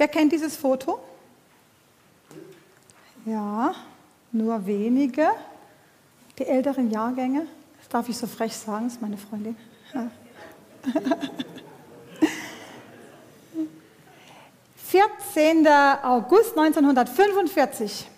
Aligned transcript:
Wer 0.00 0.08
kennt 0.08 0.32
dieses 0.32 0.56
Foto? 0.56 0.98
Ja, 3.26 3.74
nur 4.32 4.64
wenige. 4.64 5.28
Die 6.38 6.46
älteren 6.46 6.90
Jahrgänge. 6.90 7.46
Das 7.76 7.88
darf 7.90 8.08
ich 8.08 8.16
so 8.16 8.26
frech 8.26 8.56
sagen, 8.56 8.84
das 8.84 8.94
ist 8.94 9.02
meine 9.02 9.18
Freundin. 9.18 9.56
Ja. 9.92 10.06
14. 14.86 15.68
August 16.02 16.56
1945. 16.56 18.08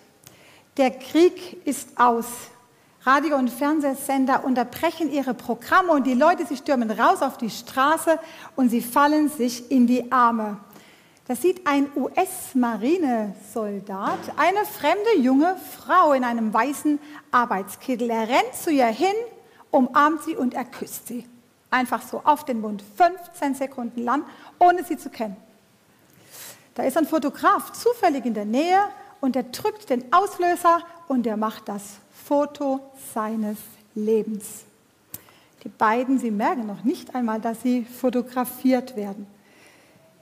Der 0.77 0.91
Krieg 0.91 1.67
ist 1.67 1.89
aus. 1.99 2.27
Radio- 3.01 3.35
und 3.35 3.49
Fernsehsender 3.49 4.45
unterbrechen 4.45 5.11
ihre 5.11 5.33
Programme 5.33 5.91
und 5.91 6.07
die 6.07 6.13
Leute, 6.13 6.45
sie 6.45 6.55
stürmen 6.55 6.89
raus 6.91 7.21
auf 7.21 7.37
die 7.37 7.49
Straße 7.49 8.19
und 8.55 8.69
sie 8.69 8.81
fallen 8.81 9.27
sich 9.27 9.69
in 9.69 9.85
die 9.85 10.09
Arme. 10.13 10.61
Da 11.25 11.35
sieht 11.35 11.65
ein 11.65 11.89
US-Marinesoldat 11.95 14.19
eine 14.35 14.65
fremde 14.65 15.19
junge 15.19 15.55
Frau 15.55 16.11
in 16.11 16.25
einem 16.25 16.53
weißen 16.53 16.99
Arbeitskittel. 17.31 18.09
Er 18.09 18.27
rennt 18.27 18.53
zu 18.53 18.71
ihr 18.71 18.87
hin, 18.87 19.15
umarmt 19.71 20.23
sie 20.23 20.35
und 20.35 20.53
er 20.53 20.65
küsst 20.65 21.07
sie. 21.07 21.25
Einfach 21.71 22.01
so 22.01 22.21
auf 22.25 22.43
den 22.43 22.59
Mund, 22.59 22.83
15 22.97 23.55
Sekunden 23.55 24.03
lang, 24.03 24.25
ohne 24.59 24.83
sie 24.83 24.97
zu 24.97 25.09
kennen. 25.09 25.37
Da 26.75 26.83
ist 26.83 26.97
ein 26.97 27.07
Fotograf 27.07 27.71
zufällig 27.71 28.25
in 28.25 28.33
der 28.33 28.45
Nähe 28.45 28.81
und 29.21 29.37
er 29.37 29.43
drückt 29.43 29.89
den 29.89 30.11
Auslöser 30.11 30.81
und 31.07 31.25
er 31.25 31.37
macht 31.37 31.69
das 31.69 31.99
Foto 32.25 32.81
seines 33.13 33.59
Lebens. 33.95 34.65
Die 35.63 35.69
beiden, 35.69 36.19
sie 36.19 36.31
merken 36.31 36.67
noch 36.67 36.83
nicht 36.83 37.15
einmal, 37.15 37.39
dass 37.39 37.61
sie 37.61 37.85
fotografiert 37.85 38.97
werden. 38.97 39.25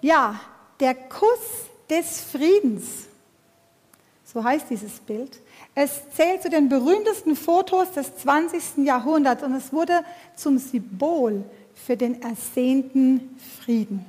Ja, 0.01 0.39
der 0.81 0.95
Kuss 0.95 1.69
des 1.89 2.21
Friedens, 2.21 3.05
so 4.25 4.43
heißt 4.43 4.69
dieses 4.69 4.99
Bild. 4.99 5.39
Es 5.75 6.01
zählt 6.15 6.41
zu 6.41 6.49
den 6.49 6.69
berühmtesten 6.69 7.35
Fotos 7.35 7.91
des 7.91 8.17
20. 8.17 8.85
Jahrhunderts 8.85 9.43
und 9.43 9.53
es 9.53 9.71
wurde 9.71 10.03
zum 10.35 10.57
Symbol 10.57 11.45
für 11.75 11.95
den 11.95 12.21
ersehnten 12.21 13.37
Frieden. 13.59 14.05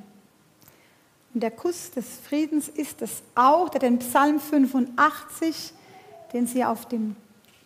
Und 1.34 1.42
der 1.42 1.50
Kuss 1.50 1.90
des 1.90 2.06
Friedens 2.26 2.68
ist 2.68 3.02
es 3.02 3.22
auch, 3.34 3.68
der 3.68 3.80
den 3.80 3.98
Psalm 3.98 4.40
85, 4.40 5.72
den 6.32 6.46
Sie 6.46 6.64
auf 6.64 6.86
dem 6.86 7.16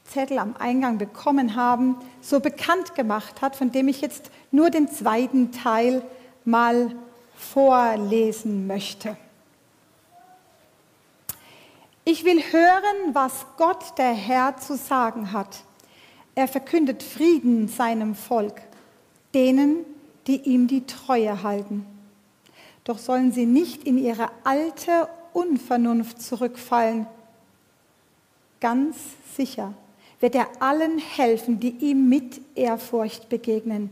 Zettel 0.04 0.38
am 0.38 0.56
Eingang 0.56 0.98
bekommen 0.98 1.56
haben, 1.56 1.96
so 2.20 2.40
bekannt 2.40 2.94
gemacht 2.94 3.40
hat, 3.40 3.56
von 3.56 3.72
dem 3.72 3.88
ich 3.88 4.00
jetzt 4.00 4.30
nur 4.50 4.70
den 4.70 4.88
zweiten 4.88 5.52
Teil 5.52 6.02
mal 6.44 6.94
vorlesen 7.36 8.66
möchte. 8.66 9.16
Ich 12.04 12.24
will 12.24 12.40
hören, 12.40 13.14
was 13.14 13.46
Gott 13.56 13.98
der 13.98 14.12
Herr 14.12 14.56
zu 14.56 14.76
sagen 14.76 15.32
hat. 15.32 15.64
Er 16.34 16.48
verkündet 16.48 17.02
Frieden 17.02 17.68
seinem 17.68 18.14
Volk, 18.14 18.62
denen, 19.34 19.84
die 20.26 20.40
ihm 20.42 20.66
die 20.68 20.86
Treue 20.86 21.42
halten. 21.42 21.84
Doch 22.84 22.98
sollen 22.98 23.32
sie 23.32 23.46
nicht 23.46 23.84
in 23.84 23.98
ihre 23.98 24.30
alte 24.44 25.08
Unvernunft 25.32 26.22
zurückfallen. 26.22 27.06
Ganz 28.60 28.96
sicher 29.36 29.74
wird 30.20 30.34
er 30.34 30.48
allen 30.60 30.98
helfen, 30.98 31.60
die 31.60 31.70
ihm 31.70 32.08
mit 32.08 32.40
Ehrfurcht 32.54 33.28
begegnen. 33.28 33.90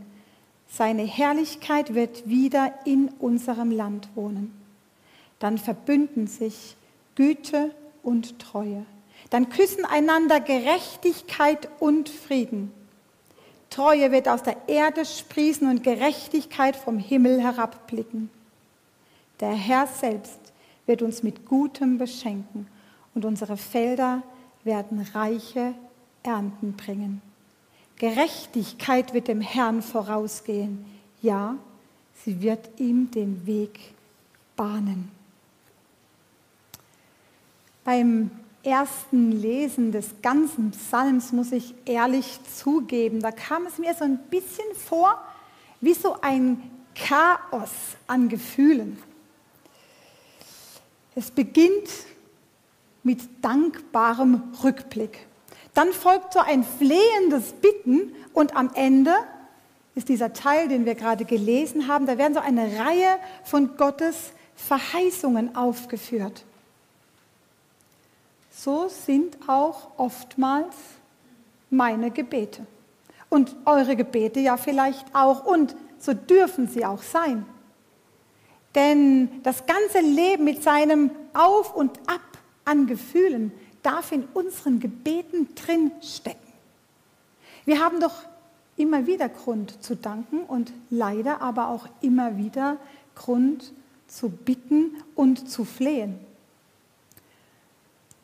Seine 0.67 1.03
Herrlichkeit 1.03 1.93
wird 1.93 2.27
wieder 2.27 2.73
in 2.85 3.09
unserem 3.19 3.71
Land 3.71 4.09
wohnen. 4.15 4.53
Dann 5.39 5.57
verbünden 5.57 6.27
sich 6.27 6.75
Güte 7.15 7.73
und 8.03 8.39
Treue. 8.39 8.85
Dann 9.29 9.49
küssen 9.49 9.85
einander 9.85 10.39
Gerechtigkeit 10.39 11.69
und 11.79 12.09
Frieden. 12.09 12.71
Treue 13.69 14.11
wird 14.11 14.27
aus 14.27 14.43
der 14.43 14.57
Erde 14.67 15.05
sprießen 15.05 15.67
und 15.69 15.83
Gerechtigkeit 15.83 16.75
vom 16.75 16.99
Himmel 16.99 17.41
herabblicken. 17.41 18.29
Der 19.39 19.51
Herr 19.51 19.87
selbst 19.87 20.39
wird 20.85 21.01
uns 21.01 21.23
mit 21.23 21.45
Gutem 21.45 21.97
beschenken 21.97 22.67
und 23.13 23.25
unsere 23.25 23.57
Felder 23.57 24.23
werden 24.63 25.05
reiche 25.13 25.73
Ernten 26.23 26.73
bringen. 26.73 27.21
Gerechtigkeit 27.97 29.13
wird 29.13 29.27
dem 29.27 29.41
Herrn 29.41 29.81
vorausgehen. 29.81 30.85
Ja, 31.21 31.55
sie 32.23 32.41
wird 32.41 32.79
ihm 32.79 33.09
den 33.11 33.45
Weg 33.45 33.79
bahnen. 34.55 35.11
Beim 37.83 38.31
ersten 38.63 39.31
Lesen 39.31 39.91
des 39.91 40.21
ganzen 40.21 40.71
Psalms 40.71 41.31
muss 41.31 41.51
ich 41.51 41.75
ehrlich 41.85 42.39
zugeben, 42.55 43.21
da 43.21 43.31
kam 43.31 43.67
es 43.67 43.77
mir 43.77 43.93
so 43.93 44.03
ein 44.03 44.17
bisschen 44.29 44.73
vor 44.75 45.21
wie 45.81 45.93
so 45.93 46.19
ein 46.21 46.61
Chaos 46.95 47.69
an 48.07 48.27
Gefühlen. 48.29 48.97
Es 51.13 51.29
beginnt 51.29 51.89
mit 53.03 53.21
dankbarem 53.41 54.41
Rückblick. 54.63 55.27
Dann 55.75 55.91
folgt 55.91 56.33
so 56.33 56.39
ein 56.39 56.63
flehendes 56.63 57.51
Bitten 57.51 58.15
und 58.33 58.55
am 58.55 58.71
Ende 58.73 59.13
ist 59.93 60.09
dieser 60.09 60.33
Teil, 60.33 60.67
den 60.67 60.85
wir 60.85 60.95
gerade 60.95 61.25
gelesen 61.25 61.87
haben, 61.87 62.05
da 62.07 62.17
werden 62.17 62.33
so 62.33 62.39
eine 62.39 62.79
Reihe 62.79 63.19
von 63.43 63.77
Gottes 63.77 64.31
Verheißungen 64.55 65.55
aufgeführt. 65.55 66.43
So 68.51 68.87
sind 68.87 69.37
auch 69.47 69.91
oftmals 69.97 70.73
meine 71.69 72.09
Gebete. 72.09 72.65
Und 73.29 73.55
eure 73.65 73.97
Gebete 73.97 74.39
ja 74.39 74.55
vielleicht 74.55 75.13
auch. 75.13 75.45
Und 75.45 75.75
so 75.99 76.13
dürfen 76.13 76.67
sie 76.67 76.85
auch 76.85 77.01
sein. 77.01 77.45
Denn 78.75 79.41
das 79.43 79.65
ganze 79.65 79.99
Leben 79.99 80.45
mit 80.45 80.63
seinem 80.63 81.11
Auf 81.33 81.75
und 81.75 81.97
Ab 82.07 82.21
an 82.63 82.87
Gefühlen 82.87 83.51
darf 83.85 84.11
in 84.11 84.23
unseren 84.33 84.79
Gebeten 84.79 85.53
drin 85.55 85.91
stecken. 86.01 86.39
Wir 87.65 87.79
haben 87.79 87.99
doch 87.99 88.23
immer 88.77 89.05
wieder 89.07 89.29
Grund 89.29 89.83
zu 89.83 89.95
danken 89.95 90.41
und 90.41 90.73
leider 90.89 91.41
aber 91.41 91.69
auch 91.69 91.87
immer 92.01 92.37
wieder 92.37 92.77
Grund 93.15 93.73
zu 94.07 94.29
bitten 94.29 94.95
und 95.15 95.49
zu 95.49 95.65
flehen. 95.65 96.19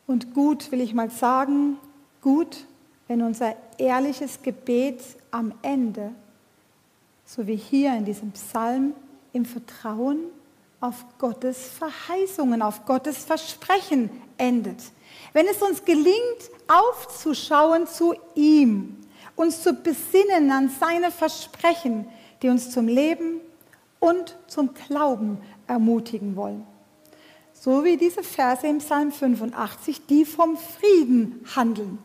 Und 0.06 0.34
gut 0.34 0.70
will 0.72 0.80
ich 0.80 0.94
mal 0.94 1.10
sagen, 1.10 1.78
gut, 2.20 2.66
wenn 3.08 3.22
unser 3.22 3.56
ehrliches 3.78 4.42
Gebet 4.42 5.00
am 5.30 5.52
Ende, 5.62 6.12
so 7.24 7.46
wie 7.46 7.56
hier 7.56 7.96
in 7.96 8.04
diesem 8.04 8.32
Psalm, 8.32 8.94
im 9.32 9.44
Vertrauen 9.44 10.18
auf 10.80 11.04
Gottes 11.18 11.68
Verheißungen, 11.68 12.60
auf 12.60 12.84
Gottes 12.84 13.24
Versprechen 13.24 14.10
endet. 14.42 14.82
Wenn 15.32 15.46
es 15.46 15.62
uns 15.62 15.84
gelingt, 15.84 16.50
aufzuschauen 16.68 17.86
zu 17.86 18.14
ihm, 18.34 18.96
uns 19.36 19.62
zu 19.62 19.72
besinnen 19.72 20.50
an 20.50 20.70
seine 20.80 21.10
Versprechen, 21.10 22.06
die 22.42 22.48
uns 22.48 22.70
zum 22.70 22.88
Leben 22.88 23.40
und 24.00 24.36
zum 24.48 24.74
Glauben 24.74 25.38
ermutigen 25.66 26.36
wollen. 26.36 26.66
So 27.54 27.84
wie 27.84 27.96
diese 27.96 28.22
Verse 28.22 28.66
im 28.66 28.78
Psalm 28.78 29.12
85, 29.12 30.06
die 30.06 30.24
vom 30.24 30.56
Frieden 30.56 31.46
handeln. 31.54 31.98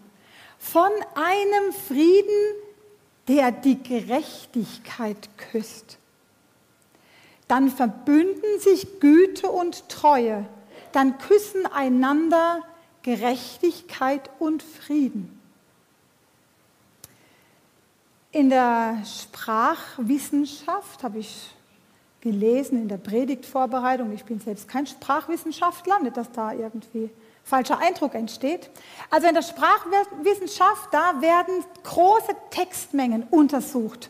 Von 0.60 0.92
einem 1.16 1.74
Frieden, 1.88 2.56
der 3.28 3.52
die 3.52 3.82
Gerechtigkeit 3.82 5.30
küsst 5.52 5.98
dann 7.48 7.70
verbünden 7.70 8.60
sich 8.60 9.00
Güte 9.00 9.50
und 9.50 9.88
Treue, 9.90 10.46
dann 10.92 11.18
küssen 11.18 11.66
einander 11.66 12.62
Gerechtigkeit 13.04 14.30
und 14.40 14.64
Frieden. 14.64 15.40
In 18.32 18.50
der 18.50 18.98
Sprachwissenschaft 19.06 21.04
habe 21.04 21.20
ich 21.20 21.52
gelesen, 22.22 22.82
in 22.82 22.88
der 22.88 22.98
Predigtvorbereitung, 22.98 24.12
ich 24.12 24.26
bin 24.26 24.40
selbst 24.40 24.68
kein 24.68 24.86
Sprachwissenschaftler, 24.86 26.00
nicht, 26.00 26.18
dass 26.18 26.32
da 26.32 26.52
irgendwie 26.52 27.10
falscher 27.44 27.80
Eindruck 27.80 28.14
entsteht. 28.16 28.70
Also 29.10 29.28
in 29.28 29.34
der 29.34 29.42
Sprachwissenschaft, 29.42 30.94
da 30.94 31.22
werden 31.22 31.64
große 31.84 32.36
Textmengen 32.52 33.24
untersucht. 33.32 34.10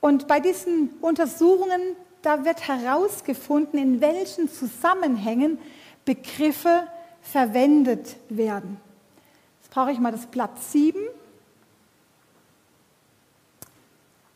Und 0.00 0.28
bei 0.28 0.38
diesen 0.40 0.90
Untersuchungen 1.00 1.96
da 2.22 2.44
wird 2.44 2.68
herausgefunden, 2.68 3.78
in 3.78 4.00
welchen 4.00 4.48
Zusammenhängen 4.48 5.58
Begriffe 6.10 6.88
verwendet 7.22 8.16
werden. 8.28 8.80
Jetzt 9.60 9.70
brauche 9.72 9.92
ich 9.92 10.00
mal 10.00 10.10
das 10.10 10.26
Blatt 10.26 10.60
7. 10.60 10.98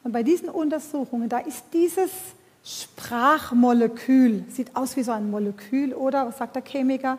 Und 0.04 0.12
bei 0.12 0.22
diesen 0.22 0.50
Untersuchungen, 0.50 1.28
da 1.28 1.38
ist 1.38 1.64
dieses 1.72 2.12
Sprachmolekül. 2.62 4.44
Sieht 4.50 4.76
aus 4.76 4.96
wie 4.96 5.02
so 5.02 5.10
ein 5.10 5.28
Molekül, 5.28 5.94
oder? 5.94 6.28
Was 6.28 6.38
sagt 6.38 6.54
der 6.54 6.62
Chemiker? 6.62 7.18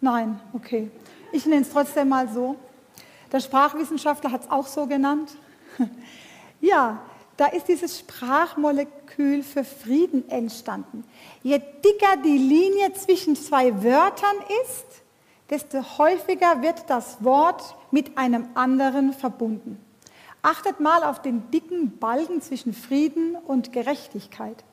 Nein, 0.00 0.40
okay. 0.54 0.90
Ich 1.30 1.46
nenne 1.46 1.62
es 1.62 1.70
trotzdem 1.70 2.08
mal 2.08 2.28
so. 2.28 2.56
Der 3.30 3.38
Sprachwissenschaftler 3.38 4.32
hat 4.32 4.42
es 4.42 4.50
auch 4.50 4.66
so 4.66 4.88
genannt. 4.88 5.36
ja, 6.60 7.00
da 7.38 7.46
ist 7.46 7.68
dieses 7.68 8.00
Sprachmolekül 8.00 9.44
für 9.44 9.62
Frieden 9.62 10.28
entstanden. 10.28 11.04
Je 11.44 11.58
dicker 11.58 12.16
die 12.24 12.36
Linie 12.36 12.92
zwischen 12.94 13.36
zwei 13.36 13.82
Wörtern 13.84 14.36
ist, 14.64 14.86
desto 15.48 15.98
häufiger 15.98 16.62
wird 16.62 16.90
das 16.90 17.22
Wort 17.22 17.76
mit 17.92 18.18
einem 18.18 18.48
anderen 18.54 19.12
verbunden. 19.12 19.78
Achtet 20.42 20.80
mal 20.80 21.04
auf 21.04 21.22
den 21.22 21.48
dicken 21.52 21.96
Balken 21.98 22.42
zwischen 22.42 22.74
Frieden 22.74 23.36
und 23.36 23.72
Gerechtigkeit. 23.72 24.64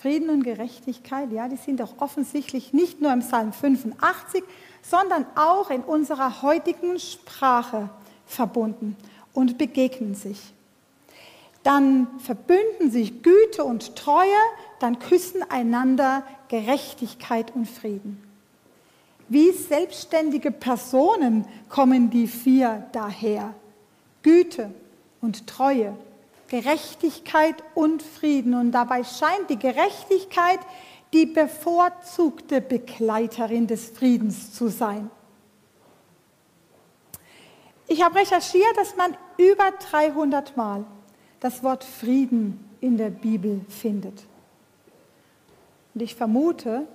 Frieden 0.00 0.30
und 0.30 0.44
Gerechtigkeit, 0.44 1.32
ja, 1.32 1.48
die 1.48 1.56
sind 1.56 1.80
doch 1.80 1.94
offensichtlich 1.98 2.74
nicht 2.74 3.00
nur 3.00 3.12
im 3.12 3.20
Psalm 3.20 3.52
85, 3.52 4.44
sondern 4.82 5.26
auch 5.34 5.70
in 5.70 5.82
unserer 5.82 6.42
heutigen 6.42 7.00
Sprache 7.00 7.90
verbunden 8.24 8.96
und 9.32 9.58
begegnen 9.58 10.14
sich. 10.14 10.52
Dann 11.66 12.06
verbünden 12.20 12.92
sich 12.92 13.24
Güte 13.24 13.64
und 13.64 13.96
Treue, 13.96 14.38
dann 14.78 15.00
küssen 15.00 15.42
einander 15.50 16.22
Gerechtigkeit 16.46 17.52
und 17.56 17.66
Frieden. 17.66 18.22
Wie 19.28 19.50
selbstständige 19.50 20.52
Personen 20.52 21.44
kommen 21.68 22.08
die 22.08 22.28
vier 22.28 22.86
daher. 22.92 23.52
Güte 24.22 24.72
und 25.20 25.48
Treue, 25.48 25.96
Gerechtigkeit 26.46 27.56
und 27.74 28.00
Frieden. 28.00 28.54
Und 28.54 28.70
dabei 28.70 29.02
scheint 29.02 29.50
die 29.50 29.58
Gerechtigkeit 29.58 30.60
die 31.12 31.26
bevorzugte 31.26 32.60
Begleiterin 32.60 33.66
des 33.66 33.90
Friedens 33.90 34.54
zu 34.54 34.68
sein. 34.68 35.10
Ich 37.88 38.04
habe 38.04 38.20
recherchiert, 38.20 38.76
dass 38.76 38.94
man 38.94 39.16
über 39.36 39.72
300 39.90 40.56
Mal 40.56 40.84
das 41.40 41.62
Wort 41.62 41.84
Frieden 41.84 42.64
in 42.80 42.96
der 42.96 43.10
Bibel 43.10 43.60
findet. 43.68 44.24
Und 45.94 46.02
ich 46.02 46.14
vermute, 46.14 46.86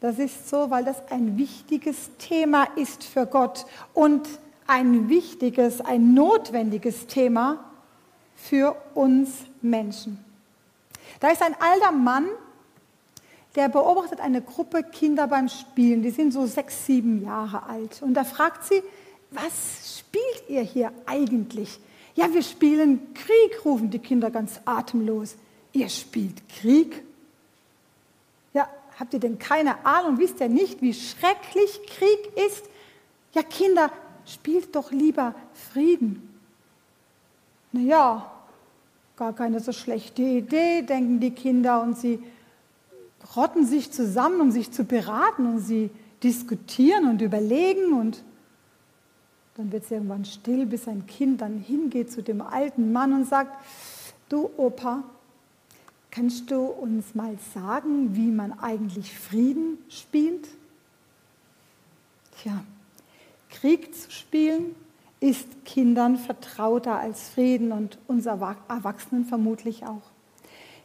das 0.00 0.18
ist 0.18 0.48
so, 0.48 0.70
weil 0.70 0.84
das 0.84 0.96
ein 1.10 1.36
wichtiges 1.36 2.10
Thema 2.18 2.64
ist 2.76 3.04
für 3.04 3.26
Gott 3.26 3.66
und 3.94 4.26
ein 4.66 5.08
wichtiges, 5.08 5.80
ein 5.80 6.14
notwendiges 6.14 7.06
Thema 7.06 7.64
für 8.34 8.76
uns 8.94 9.30
Menschen. 9.60 10.24
Da 11.20 11.28
ist 11.28 11.42
ein 11.42 11.54
alter 11.60 11.92
Mann, 11.92 12.26
der 13.56 13.68
beobachtet 13.68 14.20
eine 14.20 14.40
Gruppe 14.40 14.82
Kinder 14.82 15.26
beim 15.26 15.48
Spielen. 15.48 16.02
Die 16.02 16.10
sind 16.10 16.32
so 16.32 16.46
sechs, 16.46 16.86
sieben 16.86 17.22
Jahre 17.22 17.64
alt. 17.64 18.00
Und 18.00 18.14
da 18.14 18.24
fragt 18.24 18.64
sie, 18.64 18.82
was 19.30 19.98
spielt 19.98 20.48
ihr 20.48 20.62
hier 20.62 20.92
eigentlich? 21.06 21.80
Ja, 22.20 22.34
wir 22.34 22.42
spielen 22.42 23.14
Krieg, 23.14 23.64
rufen 23.64 23.88
die 23.88 23.98
Kinder 23.98 24.30
ganz 24.30 24.60
atemlos. 24.66 25.36
Ihr 25.72 25.88
spielt 25.88 26.46
Krieg? 26.50 27.02
Ja, 28.52 28.68
habt 28.98 29.14
ihr 29.14 29.20
denn 29.20 29.38
keine 29.38 29.86
Ahnung? 29.86 30.18
Wisst 30.18 30.38
ihr 30.40 30.50
nicht, 30.50 30.82
wie 30.82 30.92
schrecklich 30.92 31.80
Krieg 31.86 32.46
ist? 32.46 32.64
Ja, 33.32 33.42
Kinder, 33.42 33.90
spielt 34.26 34.76
doch 34.76 34.92
lieber 34.92 35.34
Frieden. 35.72 36.38
Naja, 37.72 38.30
gar 39.16 39.32
keine 39.32 39.60
so 39.60 39.72
schlechte 39.72 40.20
Idee, 40.20 40.82
denken 40.82 41.20
die 41.20 41.30
Kinder 41.30 41.80
und 41.80 41.96
sie 41.96 42.22
rotten 43.34 43.64
sich 43.64 43.92
zusammen, 43.92 44.42
um 44.42 44.50
sich 44.50 44.70
zu 44.72 44.84
beraten 44.84 45.46
und 45.46 45.60
sie 45.60 45.88
diskutieren 46.22 47.08
und 47.08 47.22
überlegen 47.22 47.94
und 47.94 48.22
dann 49.56 49.72
wird 49.72 49.84
es 49.84 49.90
irgendwann 49.90 50.24
still, 50.24 50.66
bis 50.66 50.88
ein 50.88 51.06
Kind 51.06 51.40
dann 51.40 51.58
hingeht 51.58 52.10
zu 52.10 52.22
dem 52.22 52.40
alten 52.40 52.92
Mann 52.92 53.12
und 53.12 53.26
sagt, 53.26 53.64
du 54.28 54.50
Opa, 54.56 55.02
kannst 56.10 56.50
du 56.50 56.60
uns 56.64 57.14
mal 57.14 57.36
sagen, 57.54 58.14
wie 58.16 58.30
man 58.30 58.58
eigentlich 58.58 59.16
Frieden 59.18 59.78
spielt? 59.88 60.48
Tja, 62.38 62.64
Krieg 63.50 63.94
zu 63.94 64.10
spielen 64.10 64.74
ist 65.20 65.64
Kindern 65.66 66.16
vertrauter 66.16 66.98
als 66.98 67.28
Frieden 67.28 67.72
und 67.72 67.98
uns 68.06 68.24
Erwachsenen 68.26 69.26
vermutlich 69.26 69.84
auch. 69.84 70.02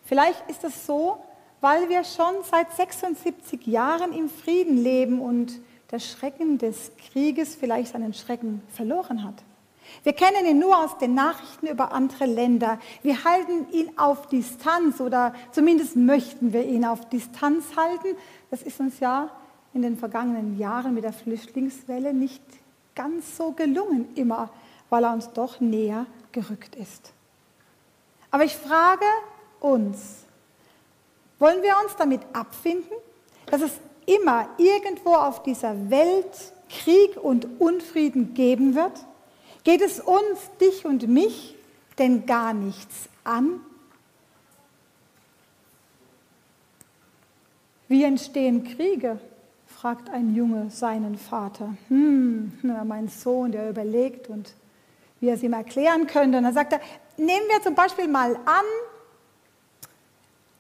Vielleicht 0.03 0.49
ist 0.49 0.63
es 0.63 0.85
so, 0.85 1.23
weil 1.61 1.89
wir 1.89 2.03
schon 2.03 2.35
seit 2.43 2.71
76 2.73 3.65
Jahren 3.65 4.11
im 4.11 4.29
Frieden 4.29 4.77
leben 4.77 5.21
und 5.21 5.59
der 5.91 5.99
Schrecken 5.99 6.57
des 6.57 6.91
Krieges 7.09 7.55
vielleicht 7.55 7.93
seinen 7.93 8.13
Schrecken 8.13 8.61
verloren 8.73 9.23
hat. 9.23 9.35
Wir 10.03 10.13
kennen 10.13 10.45
ihn 10.45 10.59
nur 10.59 10.77
aus 10.77 10.97
den 10.97 11.13
Nachrichten 11.13 11.67
über 11.67 11.91
andere 11.91 12.25
Länder. 12.25 12.79
Wir 13.03 13.23
halten 13.23 13.71
ihn 13.71 13.97
auf 13.97 14.27
Distanz 14.27 14.99
oder 14.99 15.33
zumindest 15.51 15.95
möchten 15.95 16.53
wir 16.53 16.65
ihn 16.65 16.85
auf 16.85 17.07
Distanz 17.09 17.75
halten. 17.75 18.17
Das 18.49 18.61
ist 18.63 18.79
uns 18.79 18.99
ja 18.99 19.29
in 19.73 19.81
den 19.81 19.97
vergangenen 19.97 20.57
Jahren 20.57 20.93
mit 20.93 21.03
der 21.03 21.13
Flüchtlingswelle 21.13 22.13
nicht 22.13 22.41
ganz 22.95 23.37
so 23.37 23.51
gelungen 23.51 24.07
immer, 24.15 24.49
weil 24.89 25.03
er 25.03 25.13
uns 25.13 25.31
doch 25.33 25.59
näher 25.59 26.05
gerückt 26.31 26.75
ist. 26.75 27.11
Aber 28.31 28.43
ich 28.43 28.55
frage 28.55 29.05
uns, 29.59 30.25
wollen 31.39 31.61
wir 31.61 31.75
uns 31.83 31.95
damit 31.97 32.21
abfinden, 32.33 32.95
dass 33.47 33.61
es 33.61 33.71
immer 34.05 34.47
irgendwo 34.57 35.13
auf 35.13 35.43
dieser 35.43 35.89
Welt 35.89 36.53
Krieg 36.69 37.17
und 37.17 37.59
Unfrieden 37.59 38.33
geben 38.33 38.75
wird? 38.75 39.05
Geht 39.63 39.81
es 39.81 39.99
uns, 39.99 40.51
dich 40.61 40.85
und 40.85 41.07
mich 41.07 41.55
denn 41.97 42.25
gar 42.25 42.53
nichts 42.53 43.09
an? 43.23 43.61
Wie 47.87 48.03
entstehen 48.03 48.63
Kriege? 48.63 49.19
fragt 49.67 50.09
ein 50.09 50.35
Junge 50.35 50.71
seinen 50.71 51.17
Vater. 51.17 51.75
Hm, 51.89 52.53
mein 52.85 53.07
Sohn, 53.07 53.51
der 53.51 53.69
überlegt 53.69 54.29
und 54.29 54.53
wie 55.19 55.27
er 55.27 55.35
es 55.35 55.43
ihm 55.43 55.53
erklären 55.53 56.07
könnte. 56.07 56.37
Und 56.37 56.43
dann 56.43 56.53
sagt 56.53 56.73
er, 56.73 56.79
nehmen 57.17 57.45
wir 57.49 57.61
zum 57.61 57.75
Beispiel 57.75 58.07
mal 58.07 58.35
an, 58.45 58.65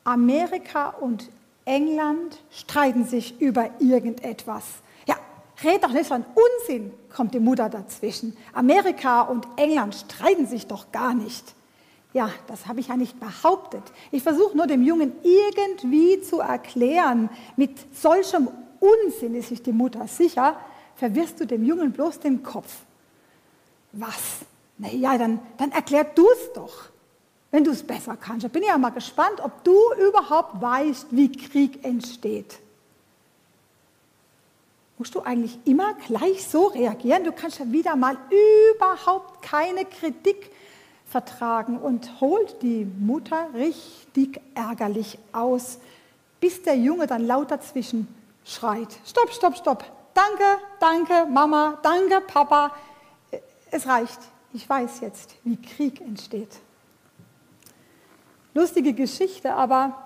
Amerika 0.03 0.89
und 0.89 1.29
England 1.65 2.39
streiten 2.51 3.05
sich 3.05 3.41
über 3.41 3.69
irgendetwas. 3.79 4.63
Ja, 5.07 5.15
red 5.63 5.83
doch 5.83 5.91
nicht 5.91 6.11
einen 6.11 6.25
Unsinn, 6.35 6.93
kommt 7.13 7.33
die 7.33 7.39
Mutter 7.39 7.69
dazwischen. 7.69 8.37
Amerika 8.53 9.21
und 9.21 9.47
England 9.57 9.95
streiten 9.95 10.45
sich 10.45 10.67
doch 10.67 10.91
gar 10.91 11.15
nicht. 11.15 11.55
Ja, 12.13 12.29
das 12.47 12.67
habe 12.67 12.79
ich 12.79 12.87
ja 12.87 12.95
nicht 12.95 13.19
behauptet. 13.19 13.83
Ich 14.11 14.23
versuche 14.23 14.55
nur 14.55 14.67
dem 14.67 14.83
Jungen 14.83 15.11
irgendwie 15.23 16.21
zu 16.21 16.39
erklären, 16.39 17.29
mit 17.57 17.93
solchem 17.95 18.47
Unsinn 18.79 19.35
ist 19.35 19.49
sich 19.49 19.63
die 19.63 19.73
Mutter 19.73 20.07
sicher, 20.07 20.57
verwirrst 20.95 21.39
du 21.41 21.45
dem 21.45 21.63
Jungen 21.65 21.91
bloß 21.91 22.19
den 22.19 22.43
Kopf. 22.43 22.73
Was? 23.91 24.45
Na 24.77 24.89
ja, 24.89 25.17
dann, 25.17 25.39
dann 25.57 25.71
erklär 25.71 26.03
du 26.03 26.25
es 26.31 26.53
doch 26.53 26.89
wenn 27.55 27.63
du 27.63 27.71
es 27.71 27.83
besser 27.83 28.17
kannst. 28.17 28.43
Da 28.43 28.49
bin 28.49 28.63
ich 28.63 28.67
ja 28.67 28.77
mal 28.77 28.89
gespannt, 28.89 29.39
ob 29.41 29.63
du 29.63 29.77
überhaupt 30.09 30.61
weißt, 30.61 31.07
wie 31.11 31.31
Krieg 31.31 31.85
entsteht. 31.85 32.59
Musst 34.97 35.15
du 35.15 35.21
eigentlich 35.21 35.57
immer 35.63 35.93
gleich 36.05 36.45
so 36.45 36.67
reagieren? 36.67 37.23
Du 37.23 37.31
kannst 37.31 37.59
ja 37.59 37.71
wieder 37.71 37.95
mal 37.95 38.17
überhaupt 38.73 39.41
keine 39.41 39.85
Kritik 39.85 40.51
vertragen 41.07 41.77
und 41.77 42.19
holt 42.19 42.61
die 42.61 42.83
Mutter 42.83 43.47
richtig 43.53 44.41
ärgerlich 44.53 45.17
aus, 45.31 45.79
bis 46.41 46.61
der 46.61 46.75
Junge 46.75 47.07
dann 47.07 47.25
laut 47.25 47.51
dazwischen 47.51 48.13
schreit. 48.43 48.89
Stopp, 49.05 49.31
stopp, 49.31 49.55
stopp. 49.55 49.85
Danke, 50.13 50.59
danke, 50.81 51.25
Mama, 51.31 51.79
danke, 51.83 52.19
Papa. 52.19 52.71
Es 53.71 53.87
reicht. 53.87 54.19
Ich 54.51 54.67
weiß 54.67 54.99
jetzt, 54.99 55.35
wie 55.45 55.55
Krieg 55.55 56.01
entsteht. 56.01 56.64
Lustige 58.55 58.93
Geschichte, 58.93 59.53
aber 59.53 60.01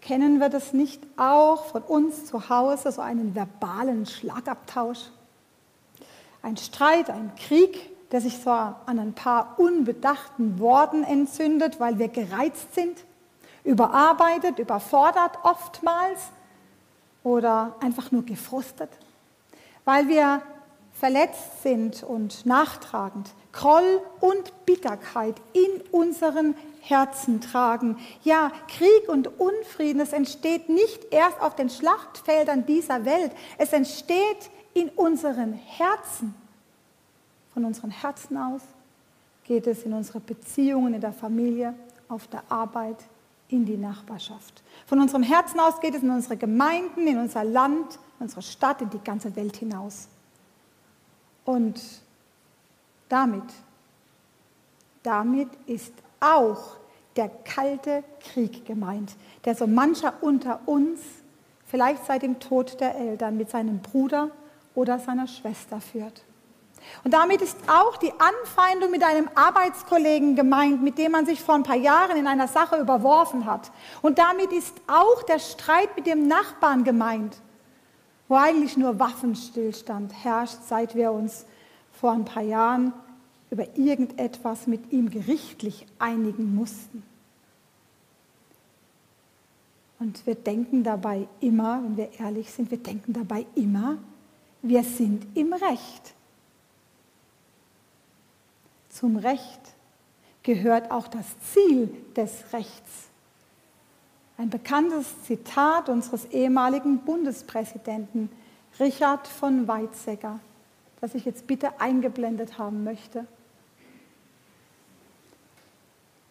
kennen 0.00 0.40
wir 0.40 0.48
das 0.48 0.72
nicht 0.72 1.00
auch 1.16 1.66
von 1.66 1.82
uns 1.82 2.24
zu 2.24 2.48
Hause, 2.48 2.90
so 2.90 3.00
einen 3.00 3.36
verbalen 3.36 4.04
Schlagabtausch? 4.04 4.98
Ein 6.42 6.56
Streit, 6.56 7.08
ein 7.08 7.30
Krieg, 7.36 7.88
der 8.10 8.20
sich 8.20 8.38
so 8.38 8.50
an 8.50 8.98
ein 8.98 9.12
paar 9.12 9.60
unbedachten 9.60 10.58
Worten 10.58 11.04
entzündet, 11.04 11.78
weil 11.78 12.00
wir 12.00 12.08
gereizt 12.08 12.74
sind, 12.74 12.98
überarbeitet, 13.62 14.58
überfordert 14.58 15.38
oftmals 15.44 16.18
oder 17.22 17.76
einfach 17.78 18.10
nur 18.10 18.24
gefrustet, 18.24 18.90
weil 19.84 20.08
wir 20.08 20.42
verletzt 20.94 21.62
sind 21.62 22.02
und 22.02 22.44
nachtragend 22.44 23.30
Groll 23.52 24.00
und 24.20 24.66
Bitterkeit 24.66 25.36
in 25.52 25.80
unseren 25.92 26.56
Herzen 26.88 27.40
tragen. 27.40 27.98
Ja, 28.22 28.50
Krieg 28.68 29.08
und 29.08 29.38
Unfrieden, 29.38 30.00
es 30.00 30.12
entsteht 30.12 30.68
nicht 30.68 31.12
erst 31.12 31.40
auf 31.40 31.54
den 31.54 31.70
Schlachtfeldern 31.70 32.66
dieser 32.66 33.04
Welt, 33.04 33.32
es 33.58 33.72
entsteht 33.72 34.50
in 34.74 34.88
unseren 34.90 35.52
Herzen. 35.52 36.34
Von 37.52 37.64
unseren 37.64 37.90
Herzen 37.90 38.36
aus 38.36 38.62
geht 39.44 39.66
es 39.66 39.82
in 39.82 39.92
unsere 39.92 40.20
Beziehungen 40.20 40.94
in 40.94 41.00
der 41.00 41.12
Familie, 41.12 41.74
auf 42.08 42.26
der 42.28 42.42
Arbeit, 42.48 42.96
in 43.48 43.64
die 43.64 43.76
Nachbarschaft. 43.76 44.62
Von 44.86 45.00
unserem 45.00 45.22
Herzen 45.22 45.58
aus 45.58 45.80
geht 45.80 45.94
es 45.94 46.02
in 46.02 46.10
unsere 46.10 46.36
Gemeinden, 46.36 47.06
in 47.06 47.18
unser 47.18 47.44
Land, 47.44 47.94
in 48.18 48.24
unsere 48.24 48.42
Stadt, 48.42 48.82
in 48.82 48.90
die 48.90 48.98
ganze 48.98 49.34
Welt 49.36 49.56
hinaus. 49.56 50.08
Und 51.44 51.80
damit, 53.08 53.44
damit 55.02 55.48
ist 55.66 55.94
auch 56.20 56.76
der 57.16 57.28
kalte 57.28 58.04
Krieg 58.20 58.64
gemeint, 58.64 59.16
der 59.44 59.54
so 59.54 59.66
mancher 59.66 60.14
unter 60.20 60.60
uns 60.66 61.00
vielleicht 61.66 62.06
seit 62.06 62.22
dem 62.22 62.38
Tod 62.40 62.80
der 62.80 62.94
Eltern 62.96 63.36
mit 63.36 63.50
seinem 63.50 63.80
Bruder 63.80 64.30
oder 64.74 64.98
seiner 64.98 65.26
Schwester 65.26 65.80
führt. 65.80 66.22
Und 67.04 67.12
damit 67.12 67.42
ist 67.42 67.56
auch 67.66 67.96
die 67.96 68.12
Anfeindung 68.12 68.90
mit 68.90 69.02
einem 69.02 69.28
Arbeitskollegen 69.34 70.36
gemeint, 70.36 70.82
mit 70.82 70.96
dem 70.96 71.12
man 71.12 71.26
sich 71.26 71.42
vor 71.42 71.54
ein 71.54 71.62
paar 71.62 71.76
Jahren 71.76 72.16
in 72.16 72.26
einer 72.26 72.48
Sache 72.48 72.76
überworfen 72.76 73.46
hat. 73.46 73.70
Und 74.00 74.18
damit 74.18 74.52
ist 74.52 74.74
auch 74.86 75.22
der 75.24 75.38
Streit 75.38 75.94
mit 75.96 76.06
dem 76.06 76.28
Nachbarn 76.28 76.84
gemeint, 76.84 77.36
wo 78.28 78.36
eigentlich 78.36 78.76
nur 78.76 78.98
Waffenstillstand 78.98 80.12
herrscht, 80.24 80.58
seit 80.66 80.94
wir 80.94 81.12
uns 81.12 81.46
vor 81.92 82.12
ein 82.12 82.24
paar 82.24 82.42
Jahren 82.42 82.92
über 83.50 83.76
irgendetwas 83.76 84.66
mit 84.66 84.92
ihm 84.92 85.10
gerichtlich 85.10 85.86
einigen 85.98 86.54
mussten. 86.54 87.02
Und 89.98 90.24
wir 90.26 90.34
denken 90.36 90.84
dabei 90.84 91.26
immer, 91.40 91.82
wenn 91.82 91.96
wir 91.96 92.20
ehrlich 92.20 92.52
sind, 92.52 92.70
wir 92.70 92.78
denken 92.78 93.12
dabei 93.12 93.46
immer, 93.54 93.98
wir 94.62 94.84
sind 94.84 95.26
im 95.36 95.52
Recht. 95.52 96.14
Zum 98.90 99.16
Recht 99.16 99.60
gehört 100.42 100.90
auch 100.90 101.08
das 101.08 101.26
Ziel 101.52 101.94
des 102.16 102.52
Rechts. 102.52 103.08
Ein 104.36 104.50
bekanntes 104.50 105.24
Zitat 105.24 105.88
unseres 105.88 106.26
ehemaligen 106.26 106.98
Bundespräsidenten 106.98 108.30
Richard 108.78 109.26
von 109.26 109.66
Weizsäcker, 109.66 110.38
das 111.00 111.14
ich 111.14 111.24
jetzt 111.24 111.48
bitte 111.48 111.80
eingeblendet 111.80 112.58
haben 112.58 112.84
möchte. 112.84 113.26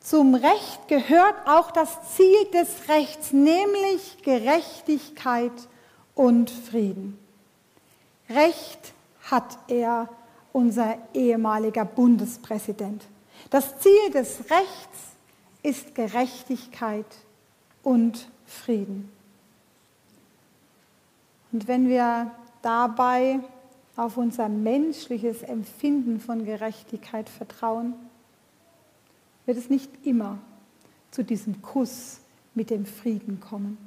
Zum 0.08 0.36
Recht 0.36 0.88
gehört 0.88 1.36
auch 1.46 1.70
das 1.70 2.16
Ziel 2.16 2.46
des 2.54 2.88
Rechts, 2.88 3.34
nämlich 3.34 4.24
Gerechtigkeit 4.24 5.52
und 6.16 6.50
Frieden. 6.50 7.20
Recht 8.30 8.94
hat 9.30 9.58
er, 9.68 10.08
unser 10.54 10.98
ehemaliger 11.14 11.84
Bundespräsident. 11.84 13.04
Das 13.50 13.80
Ziel 13.80 14.12
des 14.14 14.40
Rechts 14.50 14.98
ist 15.62 15.94
Gerechtigkeit 15.94 17.06
und 17.84 18.30
Frieden. 18.46 19.12
Und 21.52 21.68
wenn 21.68 21.90
wir 21.90 22.32
dabei 22.62 23.42
auf 23.98 24.16
unser 24.16 24.48
menschliches 24.48 25.44
Empfinden 25.44 26.22
von 26.22 26.46
Gerechtigkeit 26.46 27.28
vertrauen, 27.28 27.94
wird 29.48 29.58
es 29.58 29.72
nicht 29.72 29.90
immer 30.06 30.38
zu 31.10 31.24
diesem 31.24 31.64
Kuss 31.64 32.20
mit 32.54 32.70
dem 32.70 32.86
Frieden 32.86 33.40
kommen. 33.40 33.78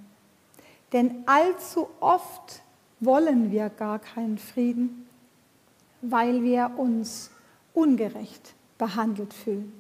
Denn 0.93 1.23
allzu 1.27 1.89
oft 2.01 2.63
wollen 2.99 3.53
wir 3.53 3.69
gar 3.69 4.01
keinen 4.01 4.39
Frieden, 4.39 5.07
weil 6.03 6.43
wir 6.43 6.73
uns 6.77 7.31
ungerecht 7.75 8.55
behandelt 8.79 9.33
fühlen. 9.33 9.73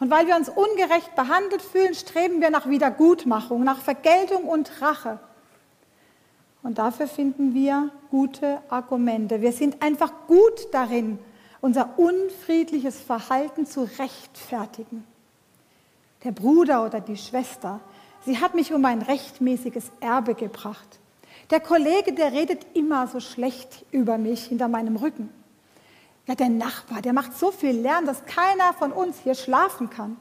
Und 0.00 0.10
weil 0.10 0.26
wir 0.26 0.36
uns 0.36 0.48
ungerecht 0.48 1.14
behandelt 1.16 1.62
fühlen, 1.62 1.94
streben 1.94 2.40
wir 2.40 2.50
nach 2.50 2.68
Wiedergutmachung, 2.68 3.64
nach 3.64 3.80
Vergeltung 3.80 4.44
und 4.44 4.80
Rache. 4.80 5.18
Und 6.62 6.78
dafür 6.78 7.08
finden 7.08 7.54
wir 7.54 7.90
gute 8.10 8.60
Argumente. 8.70 9.42
Wir 9.42 9.52
sind 9.52 9.82
einfach 9.82 10.12
gut 10.26 10.68
darin, 10.72 11.18
unser 11.66 11.98
unfriedliches 11.98 13.00
Verhalten 13.00 13.66
zu 13.66 13.82
rechtfertigen. 13.98 15.04
Der 16.22 16.30
Bruder 16.30 16.86
oder 16.86 17.00
die 17.00 17.16
Schwester, 17.16 17.80
sie 18.24 18.38
hat 18.38 18.54
mich 18.54 18.72
um 18.72 18.84
ein 18.84 19.02
rechtmäßiges 19.02 19.90
Erbe 19.98 20.36
gebracht. 20.36 21.00
Der 21.50 21.58
Kollege, 21.58 22.12
der 22.12 22.32
redet 22.32 22.64
immer 22.74 23.08
so 23.08 23.18
schlecht 23.18 23.84
über 23.90 24.16
mich 24.16 24.44
hinter 24.44 24.68
meinem 24.68 24.94
Rücken. 24.94 25.28
Ja, 26.28 26.36
der 26.36 26.50
Nachbar, 26.50 27.02
der 27.02 27.12
macht 27.12 27.36
so 27.36 27.50
viel 27.50 27.76
Lärm, 27.76 28.06
dass 28.06 28.24
keiner 28.26 28.72
von 28.72 28.92
uns 28.92 29.18
hier 29.18 29.34
schlafen 29.34 29.90
kann. 29.90 30.16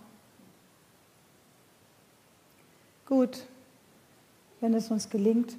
Gut, 3.05 3.45
wenn 4.61 4.73
es 4.73 4.89
uns 4.89 5.11
gelingt, 5.11 5.55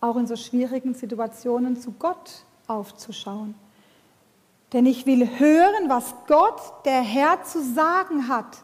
auch 0.00 0.16
in 0.16 0.28
so 0.28 0.36
schwierigen 0.36 0.94
Situationen 0.94 1.80
zu 1.80 1.90
Gott 1.90 2.44
aufzuschauen 2.68 3.56
denn 4.76 4.84
ich 4.84 5.06
will 5.06 5.26
hören, 5.38 5.88
was 5.88 6.14
Gott, 6.26 6.60
der 6.84 7.00
Herr, 7.00 7.42
zu 7.42 7.62
sagen 7.62 8.28
hat. 8.28 8.58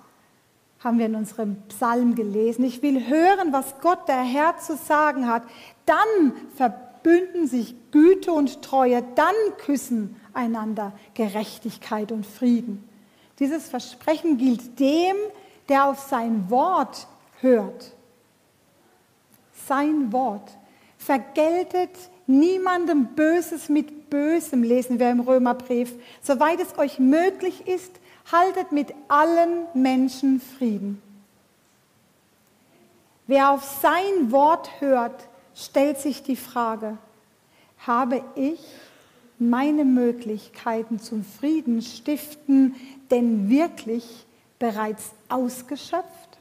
Haben 0.81 0.99
wir 0.99 1.07
in 1.07 1.14
unserem 1.14 1.57
Psalm 1.69 2.14
gelesen. 2.14 2.66
Ich 2.66 2.83
will 2.83 3.09
hören, 3.09 3.50
was 3.54 3.81
Gott, 3.81 4.09
der 4.09 4.21
Herr, 4.21 4.59
zu 4.59 4.76
sagen 4.76 5.26
hat. 5.26 5.42
Dann 5.87 6.35
verbünden 6.54 7.47
sich 7.47 7.75
Güte 7.92 8.31
und 8.31 8.61
Treue. 8.61 9.02
Dann 9.14 9.35
küssen 9.57 10.21
einander 10.35 10.92
Gerechtigkeit 11.14 12.12
und 12.12 12.26
Frieden. 12.26 12.87
Dieses 13.38 13.71
Versprechen 13.71 14.37
gilt 14.37 14.78
dem, 14.78 15.16
der 15.71 15.88
auf 15.88 15.99
sein 15.99 16.50
Wort 16.50 17.07
hört. 17.40 17.95
Sein 19.66 20.12
Wort 20.12 20.59
vergeltet 20.99 21.88
niemandem 22.26 23.14
Böses 23.14 23.71
mit 23.71 24.01
Bösem, 24.12 24.62
lesen 24.62 24.99
wir 24.99 25.11
im 25.11 25.21
Römerbrief. 25.21 25.95
Soweit 26.21 26.61
es 26.61 26.78
euch 26.78 26.99
möglich 26.99 27.66
ist, 27.66 27.90
haltet 28.31 28.71
mit 28.71 28.92
allen 29.09 29.64
Menschen 29.73 30.38
Frieden. 30.38 31.00
Wer 33.26 33.52
auf 33.52 33.64
sein 33.64 34.31
Wort 34.31 34.69
hört, 34.83 35.28
stellt 35.54 35.99
sich 35.99 36.23
die 36.23 36.37
Frage, 36.37 36.99
habe 37.78 38.23
ich 38.35 38.61
meine 39.38 39.87
Möglichkeiten 39.87 41.00
zum 41.00 41.25
Frieden 41.25 41.81
stiften 41.81 42.76
denn 43.11 43.49
wirklich 43.49 44.26
bereits 44.59 45.12
ausgeschöpft? 45.31 46.32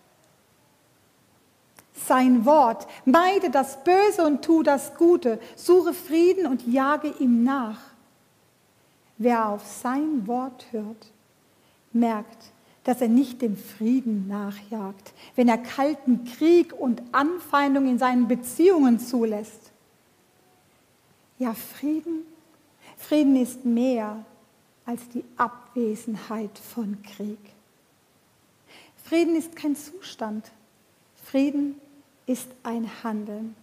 Sein 2.08 2.46
Wort. 2.46 2.88
Meide 3.05 3.50
das 3.50 3.84
Böse 3.84 4.25
und 4.25 4.43
tu 4.43 4.63
das 4.63 4.96
Gute. 4.96 5.39
Suche 5.55 5.93
Frieden 5.93 6.46
und 6.46 6.67
jage 6.67 7.13
ihm 7.20 7.43
nach. 7.43 7.79
Wer 9.17 9.50
auf 9.50 9.65
sein 9.65 10.25
Wort 10.27 10.65
hört, 10.72 11.12
merkt, 11.93 12.51
dass 12.84 13.01
er 13.01 13.08
nicht 13.08 13.41
dem 13.41 13.55
Frieden 13.55 14.27
nachjagt, 14.27 15.13
wenn 15.36 15.48
er 15.48 15.60
kalten 15.60 16.25
Krieg 16.25 16.74
und 16.74 17.03
Anfeindung 17.12 17.88
in 17.88 18.00
seinen 18.00 18.27
Beziehungen 18.27 19.00
zulässt. 19.00 19.72
Ja, 21.38 21.53
Frieden, 21.53 22.25
Frieden 22.98 23.36
ist 23.36 23.65
mehr 23.65 24.25
als 24.86 25.08
die 25.10 25.24
Abwesenheit 25.38 26.58
von 26.58 26.98
Krieg. 27.03 27.39
Frieden 29.03 29.36
ist 29.36 29.55
kein 29.55 29.75
Zustand. 29.75 30.51
Frieden 31.24 31.75
ist 32.25 32.48
ein 32.63 32.90
Handeln. 33.04 33.56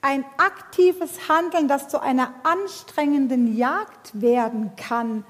Ein 0.00 0.24
aktives 0.36 1.28
Handeln, 1.28 1.68
das 1.68 1.88
zu 1.88 2.00
einer 2.00 2.34
anstrengenden 2.42 3.56
Jagd 3.56 4.20
werden 4.20 4.72
kann. 4.76 5.24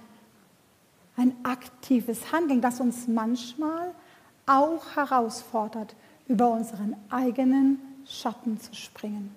Ein 1.17 1.35
aktives 1.43 2.33
Handeln, 2.33 2.61
das 2.61 2.81
uns 2.81 3.09
manchmal 3.09 3.95
auch 4.47 4.97
herausfordert, 4.97 5.95
über 6.26 6.49
unseren 6.50 6.97
eigenen 7.11 7.81
Schatten 8.07 8.61
zu 8.61 8.75
springen. 8.75 9.35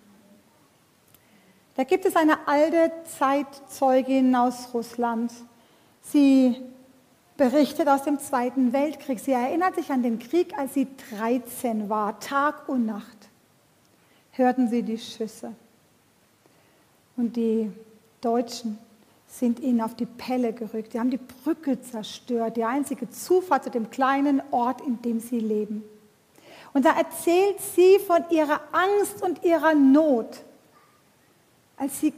Da 1.75 1.83
gibt 1.83 2.05
es 2.05 2.15
eine 2.15 2.47
alte 2.47 2.91
Zeitzeugin 3.17 4.35
aus 4.35 4.73
Russland. 4.73 5.31
Sie 6.01 6.61
berichtet 7.41 7.87
aus 7.87 8.03
dem 8.03 8.19
Zweiten 8.19 8.71
Weltkrieg. 8.71 9.19
Sie 9.19 9.31
erinnert 9.31 9.73
sich 9.73 9.89
an 9.89 10.03
den 10.03 10.19
Krieg, 10.19 10.55
als 10.59 10.75
sie 10.75 10.87
13 11.09 11.89
war, 11.89 12.19
Tag 12.19 12.69
und 12.69 12.85
Nacht. 12.85 13.17
Hörten 14.33 14.69
sie 14.69 14.83
die 14.83 14.99
Schüsse. 14.99 15.51
Und 17.17 17.35
die 17.35 17.71
Deutschen, 18.21 18.77
sind 19.25 19.59
ihnen 19.59 19.81
auf 19.81 19.95
die 19.95 20.05
Pelle 20.05 20.53
gerückt. 20.53 20.93
Die 20.93 20.99
haben 20.99 21.09
die 21.09 21.17
Brücke 21.17 21.81
zerstört, 21.81 22.57
die 22.57 22.63
einzige 22.63 23.09
Zufahrt 23.09 23.63
zu 23.63 23.71
dem 23.71 23.89
kleinen 23.89 24.43
Ort, 24.51 24.81
in 24.81 25.01
dem 25.01 25.19
sie 25.19 25.39
leben. 25.39 25.83
Und 26.73 26.85
da 26.85 26.91
erzählt 26.91 27.59
sie 27.75 27.97
von 28.05 28.23
ihrer 28.29 28.59
Angst 28.71 29.23
und 29.23 29.43
ihrer 29.43 29.73
Not, 29.73 30.43
als 31.77 32.01
sie 32.01 32.13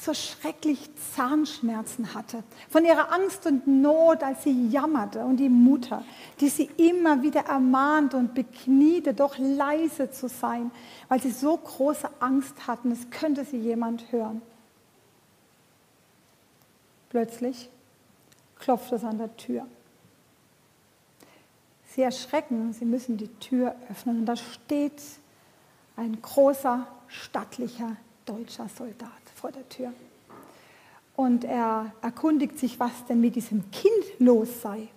so 0.00 0.14
schrecklich 0.14 0.78
Zahnschmerzen 1.14 2.14
hatte, 2.14 2.44
von 2.70 2.84
ihrer 2.84 3.12
Angst 3.12 3.46
und 3.46 3.66
Not, 3.66 4.22
als 4.22 4.44
sie 4.44 4.68
jammerte 4.68 5.24
und 5.24 5.38
die 5.38 5.48
Mutter, 5.48 6.04
die 6.40 6.48
sie 6.48 6.70
immer 6.76 7.22
wieder 7.22 7.46
ermahnte 7.46 8.16
und 8.16 8.32
bekniete, 8.32 9.12
doch 9.12 9.36
leise 9.38 10.10
zu 10.10 10.28
sein, 10.28 10.70
weil 11.08 11.20
sie 11.20 11.32
so 11.32 11.56
große 11.56 12.08
Angst 12.20 12.68
hatten, 12.68 12.92
es 12.92 13.10
könnte 13.10 13.44
sie 13.44 13.58
jemand 13.58 14.12
hören. 14.12 14.40
Plötzlich 17.10 17.68
klopft 18.60 18.92
es 18.92 19.02
an 19.02 19.18
der 19.18 19.36
Tür. 19.36 19.66
Sie 21.86 22.02
erschrecken, 22.02 22.72
sie 22.72 22.84
müssen 22.84 23.16
die 23.16 23.34
Tür 23.40 23.74
öffnen 23.90 24.20
und 24.20 24.26
da 24.26 24.36
steht 24.36 25.02
ein 25.96 26.22
großer, 26.22 26.86
stattlicher 27.08 27.96
deutscher 28.26 28.68
Soldat 28.68 29.27
vor 29.38 29.52
der 29.52 29.68
Tür. 29.68 29.92
Und 31.16 31.44
er 31.44 31.92
erkundigt 32.02 32.58
sich, 32.58 32.78
was 32.78 33.06
denn 33.08 33.20
mit 33.20 33.36
diesem 33.36 33.70
Kind 33.70 34.18
los 34.18 34.62
sei. 34.62 34.88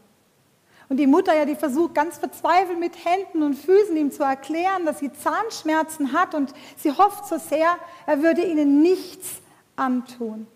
Und 0.90 0.98
die 0.98 1.08
Mutter, 1.08 1.34
ja, 1.34 1.46
die 1.46 1.56
versucht 1.56 1.96
ganz 1.96 2.18
verzweifelt 2.18 2.78
mit 2.78 3.06
Händen 3.06 3.44
und 3.44 3.54
Füßen 3.54 3.96
ihm 3.96 4.12
zu 4.12 4.24
erklären, 4.24 4.86
dass 4.86 5.00
sie 5.00 5.12
Zahnschmerzen 5.14 6.12
hat 6.12 6.36
und 6.36 6.54
sie 6.76 6.92
hofft 6.92 7.28
so 7.28 7.38
sehr, 7.38 7.78
er 8.06 8.22
würde 8.22 8.44
ihnen 8.44 8.82
nichts 8.82 9.42
antun. 9.78 10.48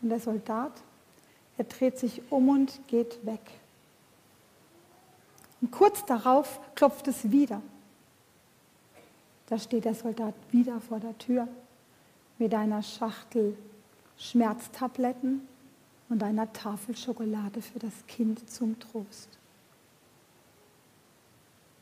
Und 0.00 0.08
der 0.08 0.20
Soldat, 0.20 0.72
er 1.58 1.64
dreht 1.64 1.98
sich 1.98 2.22
um 2.30 2.48
und 2.48 2.80
geht 2.88 3.24
weg. 3.26 3.40
Und 5.60 5.70
kurz 5.70 6.04
darauf 6.06 6.60
klopft 6.74 7.06
es 7.08 7.30
wieder. 7.30 7.60
Da 9.46 9.58
steht 9.58 9.84
der 9.84 9.94
Soldat 9.94 10.34
wieder 10.50 10.80
vor 10.80 11.00
der 11.00 11.16
Tür 11.18 11.48
mit 12.38 12.54
einer 12.54 12.82
Schachtel 12.82 13.56
Schmerztabletten 14.16 15.46
und 16.08 16.22
einer 16.22 16.52
Tafel 16.52 16.96
Schokolade 16.96 17.60
für 17.60 17.78
das 17.78 18.06
Kind 18.06 18.48
zum 18.48 18.78
Trost. 18.78 19.28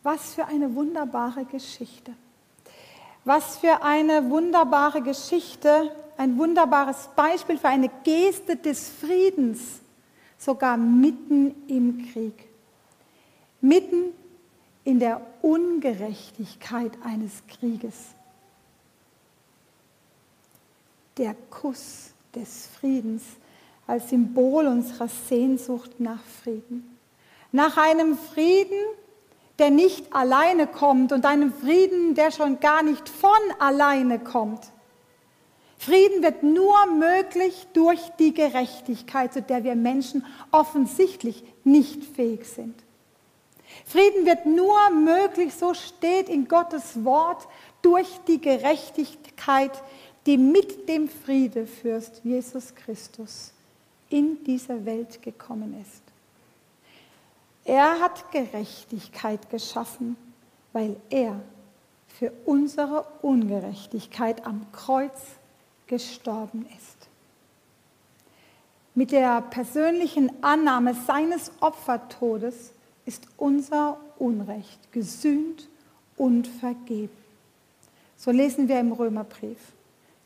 Was 0.03 0.35
für 0.35 0.47
eine 0.47 0.75
wunderbare 0.75 1.45
Geschichte. 1.45 2.13
Was 3.25 3.59
für 3.59 3.83
eine 3.83 4.31
wunderbare 4.31 5.01
Geschichte, 5.01 5.93
ein 6.17 6.37
wunderbares 6.39 7.09
Beispiel 7.15 7.57
für 7.57 7.69
eine 7.69 7.89
Geste 8.03 8.57
des 8.57 8.89
Friedens, 8.89 9.81
sogar 10.39 10.77
mitten 10.77 11.55
im 11.69 12.11
Krieg. 12.11 12.49
Mitten 13.61 14.07
in 14.85 14.99
der 14.99 15.21
Ungerechtigkeit 15.43 16.93
eines 17.05 17.43
Krieges. 17.47 17.95
Der 21.19 21.35
Kuss 21.51 22.11
des 22.35 22.69
Friedens 22.79 23.23
als 23.87 24.11
Symbol 24.11 24.67
unserer 24.67 25.09
Sehnsucht 25.09 26.01
nach 26.01 26.23
Frieden. 26.43 26.99
Nach 27.53 27.77
einem 27.77 28.17
Frieden, 28.17 28.79
der 29.59 29.71
nicht 29.71 30.13
alleine 30.15 30.67
kommt 30.67 31.13
und 31.13 31.27
einem 31.27 31.53
Frieden, 31.53 32.15
der 32.15 32.31
schon 32.31 32.61
gar 32.61 32.83
nicht 32.83 33.09
von 33.09 33.31
alleine 33.59 34.19
kommt. 34.19 34.73
Frieden 35.77 36.23
wird 36.23 36.43
nur 36.43 36.87
möglich 36.87 37.67
durch 37.73 38.01
die 38.19 38.33
Gerechtigkeit, 38.33 39.33
zu 39.33 39.43
der 39.43 39.65
wir 39.65 39.75
Menschen 39.75 40.25
offensichtlich 40.51 41.45
nicht 41.65 42.05
fähig 42.05 42.47
sind. 42.47 42.75
Frieden 43.85 44.27
wird 44.27 44.47
nur 44.47 44.91
möglich, 44.91 45.55
so 45.55 45.75
steht 45.75 46.29
in 46.29 46.49
Gottes 46.49 47.05
Wort, 47.05 47.47
durch 47.83 48.09
die 48.29 48.41
Gerechtigkeit, 48.41 49.83
die 50.27 50.39
mit 50.39 50.89
dem 50.89 51.09
Friedefürst 51.09 52.21
Jesus 52.23 52.75
Christus 52.75 53.53
in 54.09 54.43
diese 54.45 54.85
Welt 54.85 55.21
gekommen 55.23 55.81
ist. 55.81 56.03
Er 57.65 58.01
hat 58.01 58.31
Gerechtigkeit 58.31 59.51
geschaffen, 59.51 60.17
weil 60.73 60.97
er 61.11 61.41
für 62.19 62.33
unsere 62.45 63.07
Ungerechtigkeit 63.23 64.45
am 64.47 64.67
Kreuz 64.73 65.21
gestorben 65.87 66.67
ist. 66.77 67.09
Mit 68.95 69.11
der 69.13 69.41
persönlichen 69.43 70.31
Annahme 70.43 70.95
seines 71.07 71.51
Opfertodes 71.61 72.73
ist 73.05 73.27
unser 73.37 73.99
Unrecht 74.19 74.93
gesühnt 74.93 75.69
und 76.17 76.47
vergeben. 76.47 77.17
So 78.17 78.31
lesen 78.31 78.69
wir 78.69 78.79
im 78.79 78.93
Römerbrief. 78.93 79.59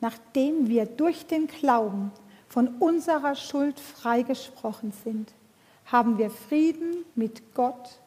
Nachdem 0.01 0.69
wir 0.69 0.85
durch 0.85 1.27
den 1.27 1.47
Glauben 1.47 2.13
von 2.49 2.69
unserer 2.79 3.35
Schuld 3.35 3.81
freigesprochen 3.81 4.93
sind, 5.05 5.33
haben 5.87 6.19
wir 6.19 6.31
Frieden 6.31 7.05
mit 7.15 7.55
Gott 7.55 7.99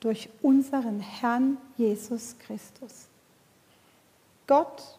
durch 0.00 0.28
unseren 0.42 1.00
Herrn 1.00 1.58
Jesus 1.76 2.36
Christus. 2.38 3.06
Gott 4.46 4.98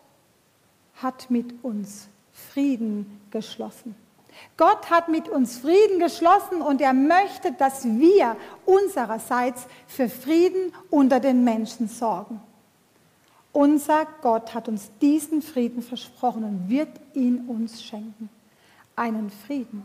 hat 0.96 1.30
mit 1.30 1.64
uns 1.64 2.08
Frieden 2.32 3.20
geschlossen. 3.32 3.96
Gott 4.58 4.89
hat 4.89 5.08
mit 5.08 5.30
uns 5.30 5.58
Frieden 5.58 5.99
geschlossen 5.99 6.62
und 6.62 6.82
er 6.82 6.93
möchte, 6.93 7.54
dass 7.54 7.86
wir 7.86 8.36
unsererseits 8.65 9.65
für 9.88 10.10
Frieden 10.10 10.73
unter 10.89 11.19
den 11.19 11.43
Menschen 11.43 11.88
sorgen. 11.88 12.41
Unser 13.54 14.06
Gott 14.21 14.54
hat 14.54 14.67
uns 14.67 14.91
diesen 15.02 15.41
Frieden 15.41 15.82
versprochen 15.82 16.43
und 16.43 16.69
wird 16.69 16.89
ihn 17.13 17.45
uns 17.47 17.82
schenken. 17.82 18.30
Einen 18.95 19.32
Frieden, 19.47 19.84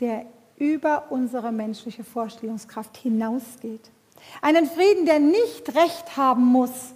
der 0.00 0.26
über 0.56 1.06
unsere 1.10 1.52
menschliche 1.52 2.04
Vorstellungskraft 2.04 2.96
hinausgeht. 2.96 3.90
Einen 4.40 4.66
Frieden, 4.66 5.04
der 5.04 5.18
nicht 5.18 5.74
recht 5.74 6.16
haben 6.16 6.44
muss. 6.44 6.94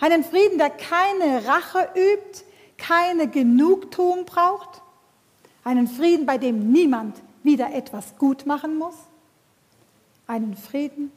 Einen 0.00 0.24
Frieden, 0.24 0.58
der 0.58 0.70
keine 0.70 1.46
Rache 1.46 1.88
übt, 1.94 2.44
keine 2.78 3.28
Genugtuung 3.28 4.24
braucht 4.24 4.82
einen 5.68 5.86
Frieden, 5.86 6.24
bei 6.24 6.38
dem 6.38 6.72
niemand 6.72 7.20
wieder 7.42 7.74
etwas 7.74 8.16
gut 8.16 8.46
machen 8.46 8.78
muss. 8.78 8.94
Einen 10.26 10.56
Frieden, 10.56 11.12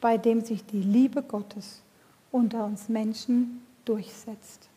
bei 0.00 0.16
dem 0.16 0.40
sich 0.40 0.64
die 0.64 0.80
Liebe 0.80 1.22
Gottes 1.22 1.82
unter 2.30 2.64
uns 2.64 2.88
Menschen 2.88 3.60
durchsetzt. 3.84 4.70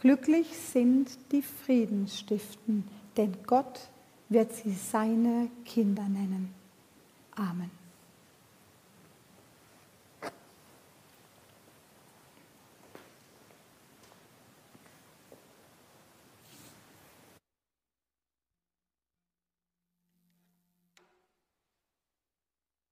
Glücklich 0.00 0.48
sind 0.58 1.16
die 1.30 1.42
Friedensstiften, 1.42 2.82
denn 3.16 3.36
Gott 3.46 3.88
wird 4.28 4.52
sie 4.52 4.72
seine 4.72 5.48
Kinder 5.64 6.08
nennen. 6.08 6.52
Amen. 7.36 7.70